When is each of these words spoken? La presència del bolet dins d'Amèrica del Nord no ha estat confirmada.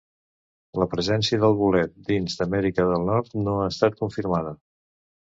La 0.83 0.85
presència 0.93 1.37
del 1.43 1.53
bolet 1.59 1.93
dins 2.07 2.37
d'Amèrica 2.39 2.87
del 2.93 3.05
Nord 3.11 3.37
no 3.49 3.55
ha 3.59 3.69
estat 3.75 3.99
confirmada. 4.01 4.57